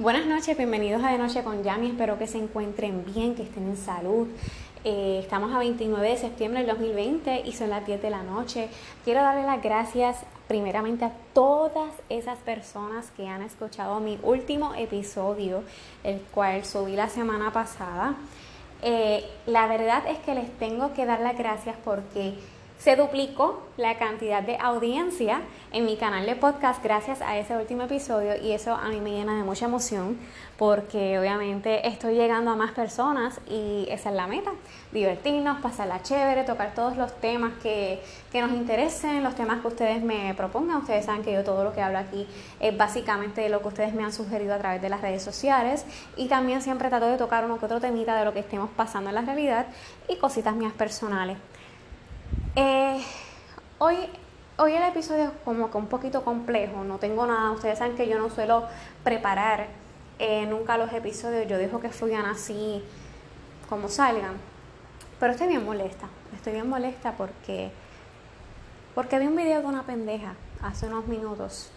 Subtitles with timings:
[0.00, 1.88] Buenas noches, bienvenidos a De Noche con Yami.
[1.88, 4.28] Espero que se encuentren bien, que estén en salud.
[4.84, 8.68] Eh, estamos a 29 de septiembre del 2020 y son las 10 de la noche.
[9.04, 15.64] Quiero darle las gracias primeramente a todas esas personas que han escuchado mi último episodio,
[16.04, 18.14] el cual subí la semana pasada.
[18.82, 22.34] Eh, la verdad es que les tengo que dar las gracias porque
[22.78, 25.42] se duplicó la cantidad de audiencia
[25.72, 29.10] en mi canal de podcast gracias a ese último episodio y eso a mí me
[29.10, 30.18] llena de mucha emoción
[30.56, 34.50] porque obviamente estoy llegando a más personas y esa es la meta,
[34.90, 40.02] divertirnos, pasarla chévere, tocar todos los temas que, que nos interesen, los temas que ustedes
[40.02, 40.78] me propongan.
[40.78, 42.26] Ustedes saben que yo todo lo que hablo aquí
[42.58, 45.84] es básicamente lo que ustedes me han sugerido a través de las redes sociales
[46.16, 49.10] y también siempre trato de tocar uno que otro temita de lo que estemos pasando
[49.10, 49.66] en la realidad
[50.08, 51.38] y cositas mías personales.
[52.60, 53.00] Eh,
[53.78, 53.96] hoy,
[54.56, 58.08] hoy el episodio es como que un poquito complejo, no tengo nada, ustedes saben que
[58.08, 58.66] yo no suelo
[59.04, 59.68] preparar
[60.18, 62.82] eh, nunca los episodios, yo dejo que fluyan así
[63.68, 64.38] como salgan,
[65.20, 67.70] pero estoy bien molesta, estoy bien molesta porque,
[68.96, 71.70] porque vi un video de una pendeja hace unos minutos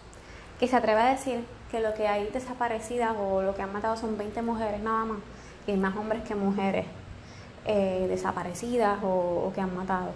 [0.58, 3.96] que se atreve a decir que lo que hay desaparecidas o lo que han matado
[3.96, 5.18] son 20 mujeres nada más,
[5.68, 6.86] y más hombres que mujeres
[7.66, 10.10] eh, desaparecidas o que han matado.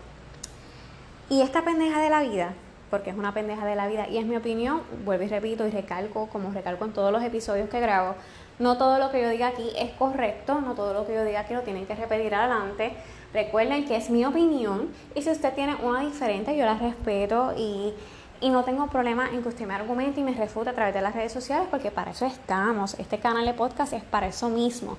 [1.28, 2.54] Y esta pendeja de la vida,
[2.88, 5.70] porque es una pendeja de la vida y es mi opinión, vuelvo y repito y
[5.70, 8.14] recalco, como recalco en todos los episodios que grabo,
[8.60, 11.40] no todo lo que yo diga aquí es correcto, no todo lo que yo diga
[11.40, 12.92] aquí lo tienen que repetir adelante.
[13.34, 17.92] Recuerden que es mi opinión y si usted tiene una diferente, yo la respeto y,
[18.40, 21.02] y no tengo problema en que usted me argumente y me refute a través de
[21.02, 22.94] las redes sociales porque para eso estamos.
[23.00, 24.96] Este canal de podcast es para eso mismo.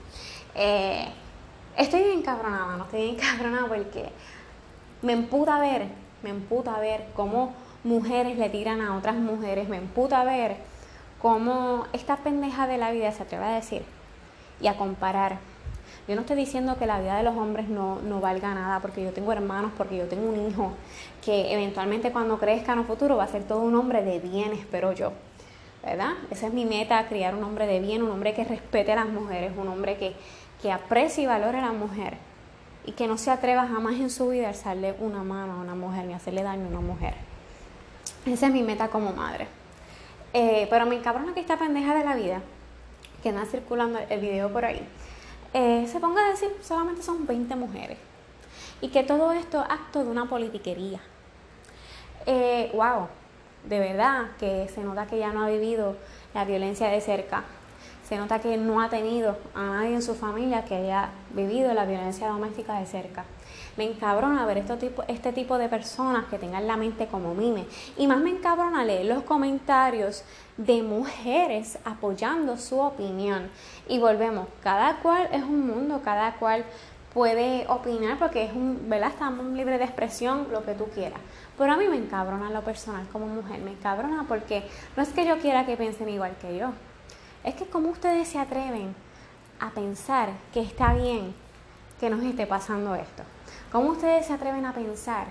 [0.55, 1.08] Eh,
[1.78, 4.09] estoy bien cabronada, no estoy bien cabronada porque
[5.02, 5.88] me emputa ver
[6.23, 10.58] me emputa ver cómo mujeres le tiran a otras mujeres, me emputa ver
[11.22, 13.84] cómo esta pendeja de la vida se atreve a decir
[14.62, 15.40] y a comparar.
[16.08, 19.04] Yo no estoy diciendo que la vida de los hombres no, no valga nada, porque
[19.04, 20.72] yo tengo hermanos, porque yo tengo un hijo
[21.23, 24.54] que eventualmente cuando crezca en un futuro va a ser todo un hombre de bien,
[24.54, 25.11] espero yo.
[25.84, 26.14] ¿Verdad?
[26.32, 29.08] Esa es mi meta, criar un hombre de bien, un hombre que respete a las
[29.08, 30.14] mujeres, un hombre que,
[30.61, 32.17] que aprecie y valore a la mujer
[32.87, 35.75] y que no se atreva jamás en su vida a alzarle una mano a una
[35.75, 37.15] mujer ni hacerle daño a una mujer.
[38.25, 39.48] Esa es mi meta como madre.
[40.33, 42.42] Eh, pero me encabrona que esta pendeja de la vida,
[43.21, 44.81] que anda circulando el video por ahí,
[45.53, 47.98] eh, se ponga a decir solamente son 20 mujeres.
[48.80, 51.02] Y que todo esto es acto de una politiquería.
[52.25, 53.09] Eh, wow,
[53.65, 55.98] de verdad que se nota que ya no ha vivido
[56.33, 57.43] la violencia de cerca
[58.08, 61.86] se nota que no ha tenido a nadie en su familia que haya vivido la
[61.86, 63.26] violencia doméstica de cerca.
[63.76, 67.66] Me encabrona ver este tipo, este tipo de personas que tengan la mente como mime.
[67.98, 70.23] Y más me encabrona leer los comentarios
[70.56, 73.50] de mujeres apoyando su opinión.
[73.90, 76.64] Y volvemos, cada cual es un mundo, cada cual
[77.14, 79.10] puede opinar porque es un, ¿verdad?
[79.10, 81.20] Estamos libres de expresión, lo que tú quieras.
[81.58, 84.64] Pero a mí me encabrona lo personal como mujer, me encabrona porque
[84.96, 86.72] no es que yo quiera que piensen igual que yo,
[87.43, 88.95] es que como ustedes se atreven
[89.59, 91.33] a pensar que está bien
[91.99, 93.23] que nos esté pasando esto.
[93.71, 95.27] ¿Cómo ustedes se atreven a pensar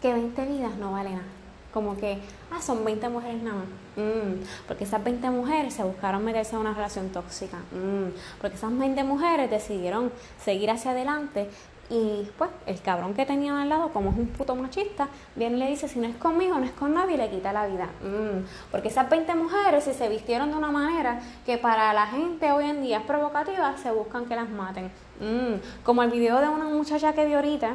[0.00, 1.24] que 20 vidas no valen nada?
[1.72, 2.18] Como que,
[2.50, 3.66] ah, son 20 mujeres nada más.
[3.96, 7.58] Mm, porque esas 20 mujeres se buscaron meterse en una relación tóxica.
[7.70, 10.10] Mm, porque esas 20 mujeres decidieron
[10.42, 11.48] seguir hacia adelante
[11.90, 15.58] y pues el cabrón que tenían al lado, como es un puto machista, viene y
[15.58, 17.86] le dice, si no es conmigo, no es con nadie, y le quita la vida.
[18.02, 22.52] Mm, porque esas 20 mujeres, si se vistieron de una manera que para la gente
[22.52, 24.86] hoy en día es provocativa, se buscan que las maten.
[25.18, 27.74] Mm, como el video de una muchacha que vi ahorita,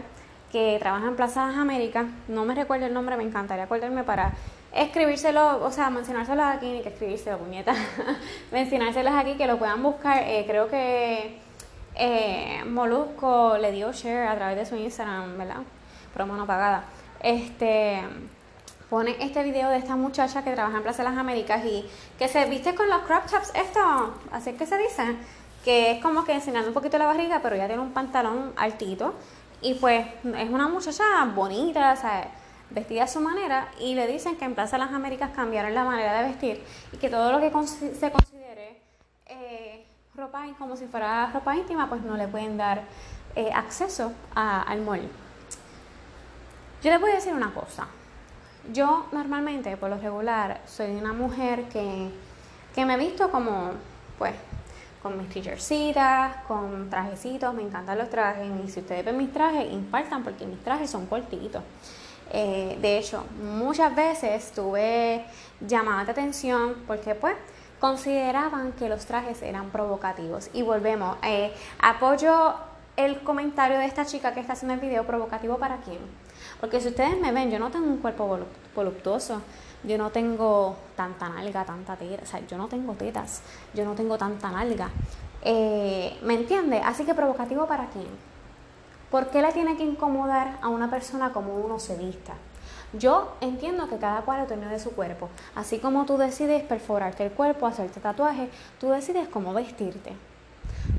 [0.49, 4.31] que trabaja en Plaza Américas, no me recuerdo el nombre, me encantaría acordarme para
[4.73, 7.73] escribírselo, o sea, mencionárselo aquí, ni que escribírselo, puñeta,
[8.53, 11.44] mencionárselos aquí, que lo puedan buscar, eh, creo que
[11.95, 15.61] eh, Molusco le dio share a través de su Instagram, ¿verdad?
[16.13, 16.85] Promo no pagada.
[17.21, 18.01] Este
[18.89, 21.85] pone este video de esta muchacha que trabaja en Plaza de las Américas y
[22.19, 25.15] que se viste con los crop tops, esto, así que se dice,
[25.63, 29.15] que es como que enseñando un poquito la barriga, pero ya tiene un pantalón altito
[29.61, 31.03] y pues es una muchacha
[31.33, 32.29] bonita, sea,
[32.69, 35.83] vestida a su manera y le dicen que en Plaza de las Américas cambiaron la
[35.83, 38.34] manera de vestir y que todo lo que se considere eh,
[40.17, 42.83] ropa como si fuera ropa íntima, pues no le pueden dar
[43.35, 45.01] eh, acceso al mall.
[46.81, 47.87] Yo les voy a decir una cosa.
[48.71, 52.09] Yo normalmente, por lo regular, soy una mujer que,
[52.73, 53.71] que me visto como,
[54.17, 54.33] pues,
[55.03, 58.47] con mis t-shirtsitas, con trajecitos, me encantan los trajes.
[58.63, 61.61] Y si ustedes ven mis trajes, impactan porque mis trajes son cortitos.
[62.31, 65.25] Eh, de hecho, muchas veces tuve
[65.59, 67.35] llamadas de atención porque, pues,
[67.85, 70.49] consideraban que los trajes eran provocativos.
[70.53, 72.55] Y volvemos, eh, apoyo
[72.97, 75.99] el comentario de esta chica que está haciendo el video provocativo para quién.
[76.59, 78.39] Porque si ustedes me ven, yo no tengo un cuerpo
[78.73, 79.39] voluptuoso,
[79.83, 83.43] yo no tengo tanta nalga, tanta teta, o sea, yo no tengo tetas,
[83.75, 84.89] yo no tengo tanta nalga.
[85.43, 86.79] Eh, ¿Me entiende?
[86.79, 88.07] Así que provocativo para quién.
[89.11, 92.33] ¿Por qué le tiene que incomodar a una persona como uno se vista?
[92.93, 95.29] Yo entiendo que cada cual dueño de su cuerpo.
[95.55, 98.49] Así como tú decides perforarte el cuerpo, hacerte tatuaje,
[98.79, 100.13] tú decides cómo vestirte.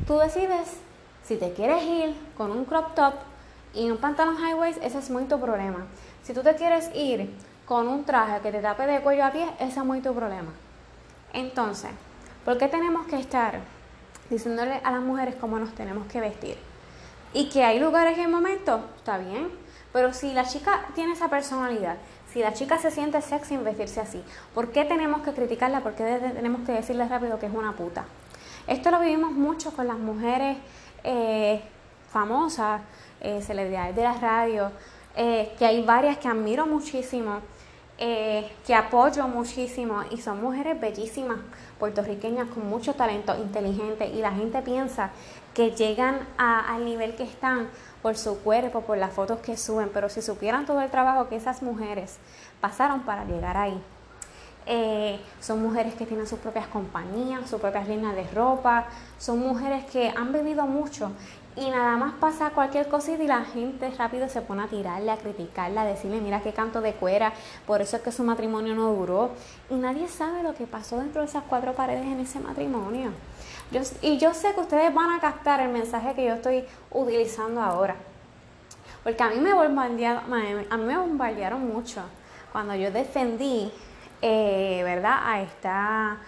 [0.06, 0.78] Tú decides
[1.24, 3.14] si te quieres ir con un crop top
[3.74, 5.86] y un pantalón high waist, ese es muy tu problema.
[6.22, 7.34] Si tú te quieres ir
[7.66, 10.50] con un traje que te tape de cuello a pie, ese es muy tu problema.
[11.32, 11.90] Entonces,
[12.44, 13.60] ¿por qué tenemos que estar
[14.30, 16.56] diciéndole a las mujeres cómo nos tenemos que vestir?
[17.32, 19.50] Y que hay lugares y momentos, está bien,
[19.92, 21.96] pero si la chica tiene esa personalidad,
[22.32, 24.22] si la chica se siente sexy en vestirse así,
[24.54, 25.80] ¿por qué tenemos que criticarla?
[25.80, 28.04] ¿Por qué tenemos que decirle rápido que es una puta?
[28.66, 30.58] Esto lo vivimos mucho con las mujeres
[31.04, 31.62] eh,
[32.10, 32.82] famosas,
[33.20, 34.72] eh, celebridades de la radio,
[35.16, 37.40] eh, que hay varias que admiro muchísimo,
[37.96, 41.38] que apoyo muchísimo y son mujeres bellísimas,
[41.78, 45.12] puertorriqueñas con mucho talento, inteligente y la gente piensa
[45.56, 47.70] que llegan al nivel que están
[48.02, 51.36] por su cuerpo, por las fotos que suben, pero si supieran todo el trabajo que
[51.36, 52.18] esas mujeres
[52.60, 53.80] pasaron para llegar ahí.
[54.66, 58.84] Eh, son mujeres que tienen sus propias compañías, sus propias líneas de ropa,
[59.16, 61.12] son mujeres que han vivido mucho
[61.56, 65.16] y nada más pasa cualquier cosita y la gente rápido se pone a tirarle, a
[65.16, 67.32] criticarla, a decirle, mira qué canto de cuera,
[67.66, 69.30] por eso es que su matrimonio no duró.
[69.70, 73.12] Y nadie sabe lo que pasó dentro de esas cuatro paredes en ese matrimonio
[74.02, 77.96] y yo sé que ustedes van a captar el mensaje que yo estoy utilizando ahora.
[79.02, 80.24] Porque a mí me bombardearon,
[80.70, 82.02] a mí me bombardearon mucho
[82.52, 83.70] cuando yo defendí,
[84.22, 86.18] eh, ¿verdad?, a esta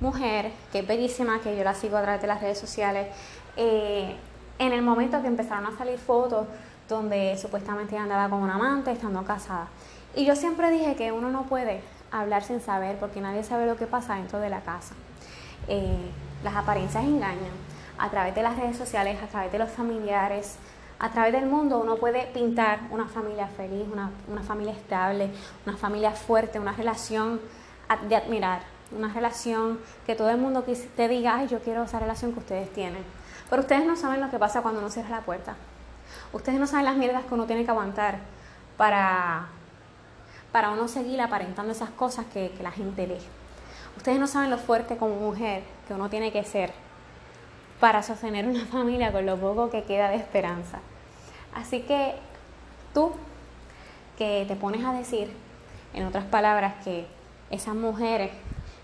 [0.00, 3.08] mujer que es bellísima, que yo la sigo a través de las redes sociales.
[3.56, 4.16] Eh,
[4.58, 6.46] en el momento que empezaron a salir fotos
[6.88, 9.68] donde supuestamente andaba con un amante estando casada.
[10.14, 13.76] Y yo siempre dije que uno no puede hablar sin saber porque nadie sabe lo
[13.76, 14.94] que pasa dentro de la casa.
[15.68, 16.10] Eh,
[16.42, 17.70] las apariencias engañan.
[17.98, 20.56] A través de las redes sociales, a través de los familiares,
[21.00, 25.30] a través del mundo uno puede pintar una familia feliz, una, familia estable,
[25.66, 27.40] una familia fuerte, una relación
[28.06, 28.60] de admirar,
[28.94, 32.70] una relación que todo el mundo te diga, ay, yo quiero esa relación que ustedes
[32.74, 33.02] tienen.
[33.48, 35.56] Pero ustedes no saben lo que pasa cuando uno cierra la puerta.
[36.34, 38.18] Ustedes no saben las mierdas que uno tiene que aguantar
[38.76, 39.46] para,
[40.52, 43.18] para uno seguir aparentando esas cosas que, que la gente ve.
[43.96, 46.70] Ustedes no saben lo fuerte como mujer que uno tiene que ser
[47.80, 50.78] para sostener una familia con lo poco que queda de esperanza.
[51.52, 52.14] Así que
[52.94, 53.10] tú
[54.16, 55.32] que te pones a decir,
[55.92, 57.06] en otras palabras, que
[57.50, 58.30] esas mujeres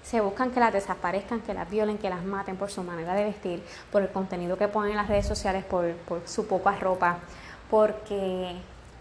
[0.03, 3.23] se buscan que las desaparezcan, que las violen, que las maten por su manera de
[3.23, 3.63] vestir,
[3.93, 7.19] por el contenido que ponen en las redes sociales, por, por su poca ropa,
[7.71, 8.57] porque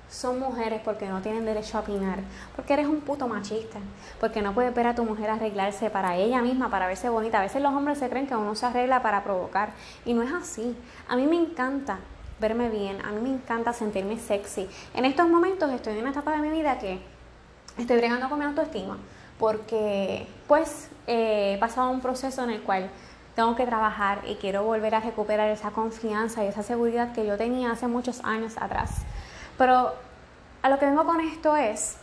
[0.09, 2.19] son mujeres porque no tienen derecho a opinar,
[2.55, 3.79] porque eres un puto machista,
[4.19, 7.39] porque no puedes ver a tu mujer arreglarse para ella misma, para verse bonita.
[7.39, 9.69] A veces los hombres se creen que uno se arregla para provocar
[10.05, 10.75] y no es así.
[11.07, 11.99] A mí me encanta
[12.39, 14.69] verme bien, a mí me encanta sentirme sexy.
[14.93, 16.99] En estos momentos estoy en una etapa de mi vida que
[17.77, 18.97] estoy bregando con mi autoestima,
[19.39, 22.89] porque pues he pasado un proceso en el cual
[23.35, 27.37] tengo que trabajar y quiero volver a recuperar esa confianza y esa seguridad que yo
[27.37, 29.01] tenía hace muchos años atrás.
[29.57, 29.93] Pero
[30.61, 31.97] a lo que vengo con esto es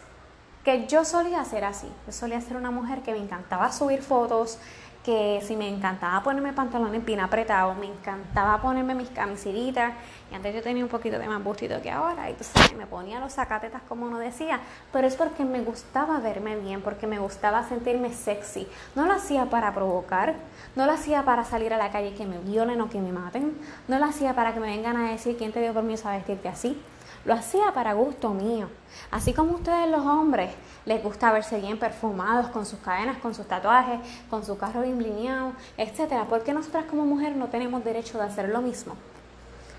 [0.65, 1.89] que yo solía ser así.
[2.07, 4.59] Yo solía ser una mujer que me encantaba subir fotos,
[5.05, 9.95] que si me encantaba ponerme pantalones bien apretados, me encantaba ponerme mis camisetitas,
[10.31, 13.19] y antes yo tenía un poquito de más bustito que ahora, y entonces me ponía
[13.19, 14.61] los zacatetas como uno decía,
[14.93, 18.69] pero es porque me gustaba verme bien, porque me gustaba sentirme sexy.
[18.95, 20.35] No lo hacía para provocar,
[20.77, 23.11] no lo hacía para salir a la calle y que me violen o que me
[23.11, 26.13] maten, no lo hacía para que me vengan a decir quién te dio permiso a
[26.13, 26.81] vestirte así.
[27.25, 28.69] Lo hacía para gusto mío.
[29.11, 33.47] Así como ustedes los hombres les gusta verse bien perfumados con sus cadenas, con sus
[33.47, 36.25] tatuajes, con su carro bien blineado, etcétera.
[36.25, 38.97] ¿Por qué nosotras como mujeres no tenemos derecho de hacer lo mismo?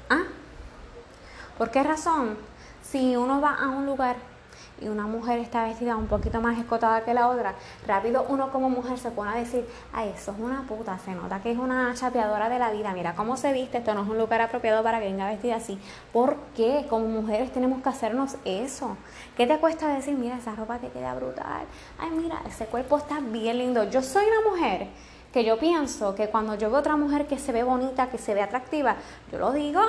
[0.09, 0.23] ¿Ah?
[1.57, 2.37] ¿Por qué razón?
[2.81, 4.15] Si uno va a un lugar
[4.81, 7.55] y una mujer está vestida un poquito más escotada que la otra,
[7.87, 11.41] rápido uno como mujer se pone a decir, ay, eso es una puta, se nota
[11.41, 14.17] que es una chapeadora de la vida, mira cómo se viste, esto no es un
[14.17, 15.79] lugar apropiado para que venga vestida así.
[16.11, 16.85] ¿Por qué?
[16.89, 18.97] Como mujeres tenemos que hacernos eso.
[19.37, 21.65] ¿Qué te cuesta decir, mira, esa ropa te queda brutal?
[21.99, 23.83] Ay, mira, ese cuerpo está bien lindo.
[23.89, 24.87] Yo soy una mujer
[25.31, 28.35] que yo pienso que cuando yo veo otra mujer que se ve bonita, que se
[28.35, 28.95] ve atractiva,
[29.31, 29.81] yo lo digo,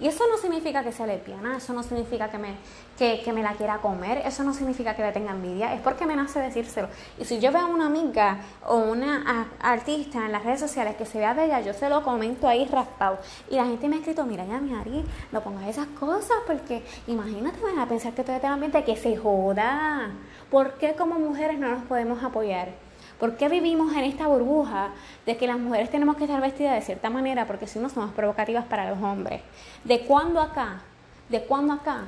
[0.00, 2.54] Y eso no significa que sea lesbiana, eso no significa que me,
[2.98, 6.16] que, me la quiera comer, eso no significa que le tenga envidia, es porque me
[6.16, 6.88] nace decírselo.
[7.18, 11.04] Y si yo veo a una amiga o una artista en las redes sociales que
[11.04, 13.18] se vea bella, yo se lo comento ahí raspado.
[13.50, 16.82] Y la gente me ha escrito, mira ya mi Ari, no pongas esas cosas porque
[17.06, 20.10] imagínate, van a pensar que todo este ambiente que se joda.
[20.50, 22.89] ¿Por qué como mujeres no nos podemos apoyar?
[23.20, 24.92] ¿Por qué vivimos en esta burbuja
[25.26, 28.12] de que las mujeres tenemos que estar vestidas de cierta manera porque si no somos
[28.12, 29.42] provocativas para los hombres?
[29.84, 30.80] ¿De cuándo acá?
[31.28, 32.06] ¿De cuándo acá?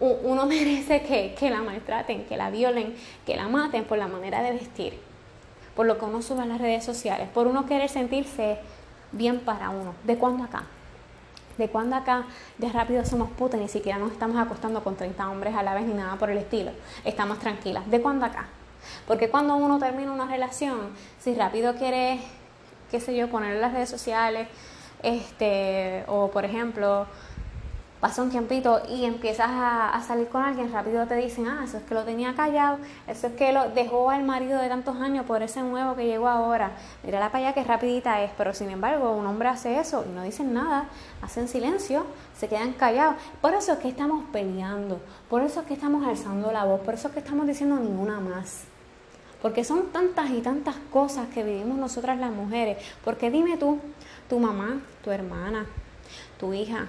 [0.00, 1.02] Uno merece
[1.38, 4.98] que, la maltraten, que la violen, que la maten por la manera de vestir,
[5.76, 8.58] por lo que uno sube a las redes sociales, por uno querer sentirse
[9.12, 9.94] bien para uno.
[10.02, 10.64] ¿De cuándo acá?
[11.56, 12.24] ¿De cuándo acá
[12.58, 13.60] de rápido somos putas?
[13.60, 16.38] Ni siquiera nos estamos acostando con 30 hombres a la vez ni nada por el
[16.38, 16.72] estilo.
[17.04, 17.88] Estamos tranquilas.
[17.88, 18.48] ¿De cuándo acá?
[19.06, 22.20] Porque cuando uno termina una relación, si rápido quiere,
[22.90, 24.48] qué sé yo, poner en las redes sociales,
[25.02, 27.06] este, o por ejemplo,
[28.04, 31.84] pasa un tiempito y empiezas a, salir con alguien, rápido te dicen, ah, eso es
[31.84, 32.76] que lo tenía callado,
[33.06, 36.28] eso es que lo dejó al marido de tantos años por ese nuevo que llegó
[36.28, 36.72] ahora.
[37.02, 40.22] Mira la allá que rapidita es, pero sin embargo un hombre hace eso y no
[40.22, 40.84] dicen nada,
[41.22, 42.04] hacen silencio,
[42.36, 43.16] se quedan callados.
[43.40, 45.00] Por eso es que estamos peleando,
[45.30, 48.20] por eso es que estamos alzando la voz, por eso es que estamos diciendo ninguna
[48.20, 48.73] más.
[49.44, 52.78] Porque son tantas y tantas cosas que vivimos nosotras las mujeres.
[53.04, 53.78] Porque dime tú,
[54.26, 55.66] tu mamá, tu hermana,
[56.40, 56.88] tu hija,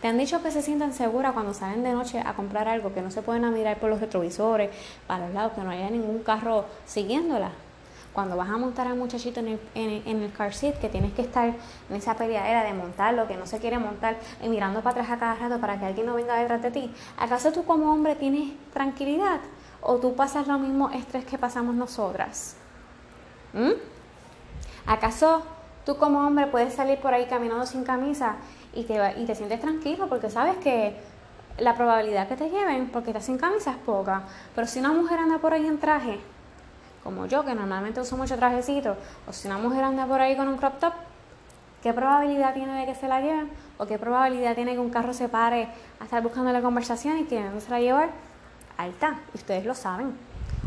[0.00, 3.02] te han dicho que se sientan seguras cuando salen de noche a comprar algo, que
[3.02, 4.70] no se pueden mirar por los retrovisores,
[5.08, 7.50] para los lados, que no haya ningún carro siguiéndola.
[8.12, 11.22] Cuando vas a montar al muchachito en el, en, el car seat, que tienes que
[11.22, 11.48] estar
[11.88, 15.18] en esa peleadera de montarlo, que no se quiere montar, y mirando para atrás a
[15.18, 18.52] cada rato para que alguien no venga detrás de ti, ¿acaso tú como hombre tienes
[18.72, 19.40] tranquilidad?
[19.82, 22.56] ¿O tú pasas lo mismo estrés que pasamos nosotras?
[23.52, 23.72] ¿Mm?
[24.86, 25.42] ¿Acaso
[25.84, 28.36] tú como hombre puedes salir por ahí caminando sin camisa
[28.74, 30.96] y te, y te sientes tranquilo porque sabes que
[31.58, 34.22] la probabilidad que te lleven porque estás sin camisa es poca.
[34.54, 36.20] Pero si una mujer anda por ahí en traje,
[37.04, 38.96] como yo, que normalmente uso mucho trajecito,
[39.26, 40.92] o si una mujer anda por ahí con un crop top,
[41.82, 43.50] ¿qué probabilidad tiene de que se la lleven?
[43.78, 45.68] ¿O qué probabilidad tiene que un carro se pare
[45.98, 48.10] a estar buscando la conversación y que no se la llevar?
[48.80, 50.16] Alta, ustedes lo saben.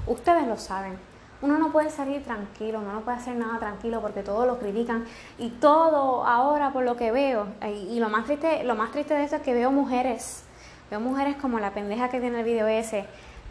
[0.08, 0.98] Ustedes lo saben
[1.44, 5.04] uno no puede salir tranquilo, uno no puede hacer nada tranquilo porque todos lo critican
[5.38, 9.26] y todo ahora por lo que veo y, lo más triste, lo más triste de
[9.26, 10.44] eso es que veo mujeres,
[10.90, 13.06] veo mujeres como la pendeja que tiene el video ese,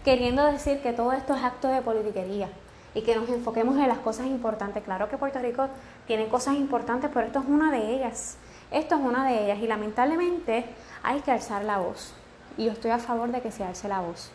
[0.07, 2.49] queriendo decir que todo esto es acto de politiquería
[2.95, 4.83] y que nos enfoquemos en las cosas importantes.
[4.83, 5.69] Claro que Puerto Rico
[6.07, 8.39] tiene cosas importantes, pero esto es una de ellas.
[8.71, 10.65] Esto es una de ellas y lamentablemente
[11.03, 12.15] hay que alzar la voz.
[12.57, 14.31] Y yo estoy a favor de que se alce la voz.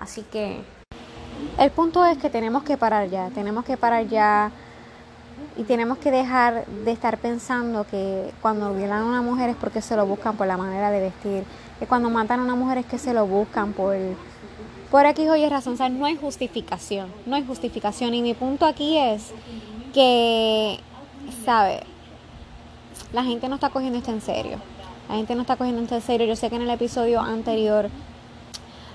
[0.00, 0.62] Así que
[1.58, 4.50] el punto es que tenemos que parar ya, tenemos que parar ya
[5.56, 9.82] y tenemos que dejar de estar pensando que cuando violan a una mujer es porque
[9.82, 11.44] se lo buscan por la manera de vestir,
[11.78, 13.94] que cuando matan a una mujer es que se lo buscan por,
[14.90, 18.14] por aquí o razón, o sea, no hay justificación, no hay justificación.
[18.14, 19.32] Y mi punto aquí es
[19.92, 20.80] que,
[21.44, 21.80] ¿sabe?
[23.12, 24.58] La gente no está cogiendo esto en serio,
[25.08, 27.90] la gente no está cogiendo esto en serio, yo sé que en el episodio anterior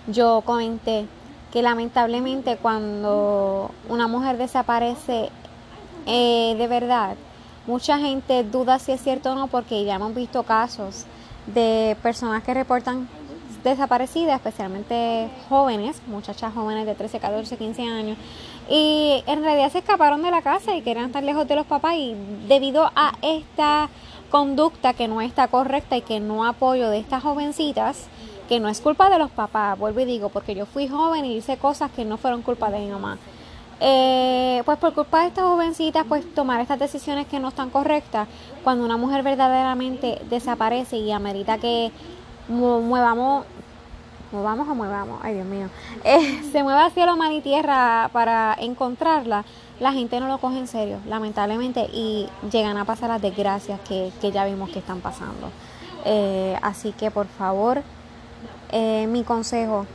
[0.08, 1.06] yo comenté
[1.52, 5.30] que lamentablemente cuando una mujer desaparece
[6.06, 7.16] eh, de verdad,
[7.66, 11.06] mucha gente duda si es cierto o no porque ya hemos visto casos
[11.48, 13.08] de personas que reportan
[13.64, 18.18] desaparecidas, especialmente jóvenes, muchachas jóvenes de 13, 14, 15 años,
[18.70, 21.96] y en realidad se escaparon de la casa y querían estar lejos de los papás
[21.96, 22.16] y
[22.48, 23.90] debido a esta
[24.30, 28.08] conducta que no está correcta y que no apoyo de estas jovencitas,
[28.48, 31.38] que no es culpa de los papás, vuelvo y digo, porque yo fui joven y
[31.38, 33.18] hice cosas que no fueron culpa de mi mamá.
[33.80, 38.28] Eh, pues por culpa de estas jovencitas, pues tomar estas decisiones que no están correctas,
[38.64, 41.92] cuando una mujer verdaderamente desaparece y amerita que
[42.48, 43.46] muevamos,
[44.32, 45.68] movamos o muevamos, ay Dios mío,
[46.06, 49.44] eh, se mueva cielo, mar y tierra para encontrarla,
[49.80, 54.12] la gente no lo coge en serio, lamentablemente, y llegan a pasar las desgracias que,
[54.32, 55.52] ya vimos que están pasando.
[56.06, 57.84] Eh, así que por favor,
[58.78, 59.86] eh, mi consejo,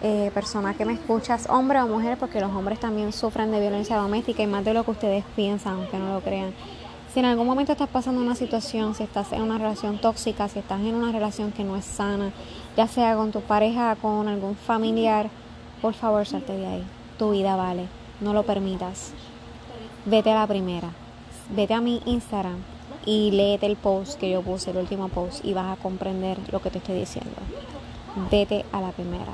[0.00, 3.98] eh, persona que me escuchas, hombre o mujer, porque los hombres también sufren de violencia
[3.98, 6.54] doméstica y más de lo que ustedes piensan, aunque no lo crean.
[7.12, 10.60] Si en algún momento estás pasando una situación, si estás en una relación tóxica, si
[10.60, 12.30] estás en una relación que no es sana,
[12.74, 15.28] ya sea con tu pareja, con algún familiar,
[15.82, 16.84] por favor salte de ahí.
[17.18, 17.86] Tu vida vale,
[18.22, 19.12] no lo permitas.
[20.06, 20.88] Vete a la primera.
[21.50, 22.62] Vete a mi Instagram
[23.04, 26.62] y léete el post que yo puse, el último post, y vas a comprender lo
[26.62, 27.36] que te estoy diciendo
[28.16, 29.32] vete a la primera.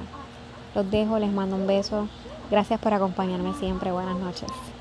[0.74, 2.08] Los dejo, les mando un beso.
[2.50, 3.92] Gracias por acompañarme siempre.
[3.92, 4.71] Buenas noches.